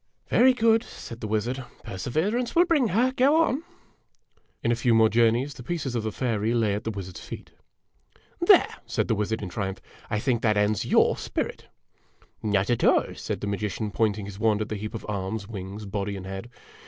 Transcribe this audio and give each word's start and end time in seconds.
"Very 0.29 0.55
good," 0.55 0.81
said 0.81 1.21
the 1.21 1.27
wizard; 1.27 1.63
"perseverance 1.83 2.55
will 2.55 2.65
bring 2.65 2.87
her. 2.87 3.11
Go 3.11 3.39
on." 3.43 3.63
In 4.63 4.71
a 4.71 4.75
few 4.75 4.95
more 4.95 5.09
journeys 5.09 5.53
the 5.53 5.61
pieces 5.61 5.93
of 5.93 6.01
the 6.01 6.11
fairy 6.11 6.55
lay 6.55 6.73
at 6.73 6.85
the 6.85 6.89
wizard's 6.89 7.19
feet. 7.19 7.51
"There!" 8.39 8.77
said 8.87 9.07
the 9.07 9.13
wizard, 9.13 9.43
in 9.43 9.49
triumph; 9.49 9.79
"I 10.09 10.17
think 10.17 10.41
that 10.41 10.57
ends 10.57 10.85
your 10.85 11.17
spirit!"" 11.17 11.67
Not 12.41 12.71
at 12.71 12.83
all," 12.83 13.13
said 13.13 13.41
the 13.41 13.45
magician, 13.45 13.91
pointing 13.91 14.25
his 14.25 14.39
wand 14.39 14.63
at 14.63 14.69
the 14.69 14.75
heap 14.75 14.95
of 14.95 15.05
arms, 15.07 15.47
wings, 15.47 15.85
body, 15.85 16.15
and 16.17 16.25
head. 16.25 16.49